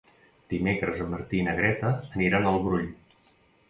[0.53, 2.93] Dimecres en Martí i na Greta aniran al Brull.